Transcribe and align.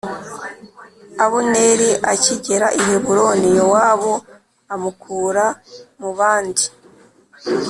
Abuneri 1.23 1.89
akigera 2.13 2.67
i 2.79 2.81
Heburoni 2.87 3.47
Yowabu 3.57 4.13
amukura 4.73 5.45
mu 5.99 6.09
bandi 6.17 6.65